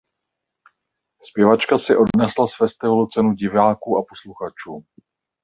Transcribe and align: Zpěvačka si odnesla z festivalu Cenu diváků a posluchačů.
Zpěvačka 1.23 1.77
si 1.77 1.93
odnesla 1.95 2.47
z 2.47 2.55
festivalu 2.57 3.07
Cenu 3.07 3.33
diváků 3.33 3.97
a 3.97 4.03
posluchačů. 4.09 4.85